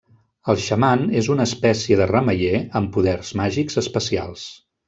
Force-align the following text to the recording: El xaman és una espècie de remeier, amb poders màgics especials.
El 0.53 0.61
xaman 0.67 1.03
és 1.19 1.29
una 1.33 1.45
espècie 1.51 1.99
de 2.01 2.09
remeier, 2.13 2.65
amb 2.83 2.93
poders 2.97 3.33
màgics 3.43 3.83
especials. 3.87 4.53